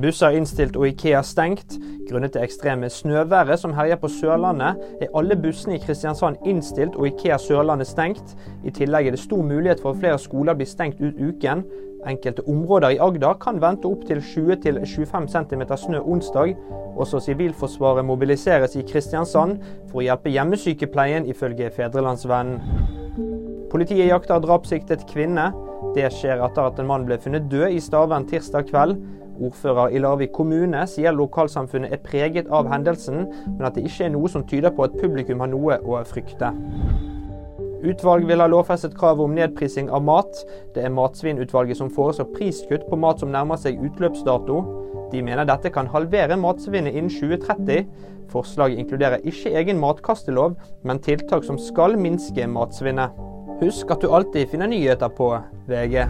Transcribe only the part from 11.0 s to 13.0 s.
ut uken. Enkelte områder i